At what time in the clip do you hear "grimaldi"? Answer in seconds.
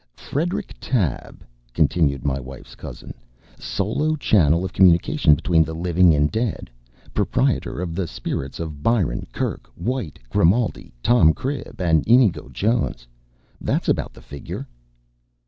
10.31-10.91